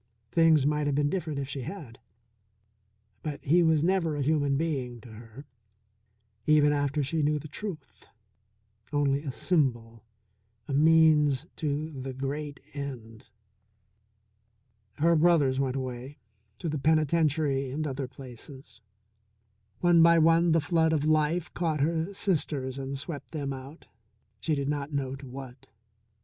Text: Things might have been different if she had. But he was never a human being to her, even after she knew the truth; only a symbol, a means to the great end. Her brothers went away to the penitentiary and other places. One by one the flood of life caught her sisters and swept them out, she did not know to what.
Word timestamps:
Things 0.31 0.65
might 0.65 0.87
have 0.87 0.95
been 0.95 1.11
different 1.11 1.37
if 1.37 1.47
she 1.47 1.61
had. 1.61 1.99
But 3.21 3.45
he 3.45 3.61
was 3.61 3.83
never 3.83 4.15
a 4.15 4.23
human 4.23 4.57
being 4.57 4.99
to 5.01 5.09
her, 5.11 5.45
even 6.47 6.73
after 6.73 7.03
she 7.03 7.21
knew 7.21 7.37
the 7.37 7.47
truth; 7.47 8.07
only 8.91 9.21
a 9.21 9.31
symbol, 9.31 10.03
a 10.67 10.73
means 10.73 11.45
to 11.57 11.91
the 11.91 12.13
great 12.13 12.59
end. 12.73 13.29
Her 14.93 15.15
brothers 15.15 15.59
went 15.59 15.75
away 15.75 16.17
to 16.57 16.67
the 16.67 16.79
penitentiary 16.79 17.69
and 17.69 17.85
other 17.85 18.07
places. 18.07 18.81
One 19.81 20.01
by 20.01 20.17
one 20.17 20.51
the 20.51 20.61
flood 20.61 20.93
of 20.93 21.05
life 21.05 21.53
caught 21.53 21.81
her 21.81 22.11
sisters 22.11 22.79
and 22.79 22.97
swept 22.97 23.33
them 23.33 23.53
out, 23.53 23.85
she 24.39 24.55
did 24.55 24.67
not 24.67 24.91
know 24.91 25.15
to 25.15 25.27
what. 25.27 25.67